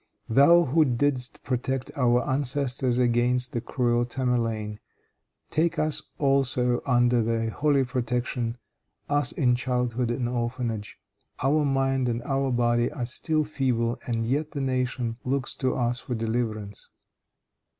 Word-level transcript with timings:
thou 0.29 0.63
who 0.63 0.83
didst 0.83 1.43
protect 1.43 1.91
our 1.95 2.27
ancestors 2.27 2.97
against 2.97 3.51
the 3.51 3.61
cruel 3.61 4.03
Tamerlane, 4.03 4.79
take 5.51 5.77
us 5.77 6.01
also 6.17 6.81
under 6.87 7.21
thy 7.21 7.49
holy 7.49 7.83
protection 7.83 8.57
us 9.09 9.31
in 9.31 9.53
childhood 9.53 10.09
and 10.09 10.27
orphanage. 10.27 10.97
Our 11.43 11.63
mind 11.65 12.09
and 12.09 12.23
our 12.23 12.49
body 12.51 12.91
are 12.91 13.05
still 13.05 13.43
feeble, 13.43 13.99
and 14.07 14.25
yet 14.25 14.53
the 14.53 14.61
nation 14.61 15.17
looks 15.23 15.53
to 15.57 15.75
us 15.75 15.99
for 15.99 16.15
deliverance." 16.15 16.89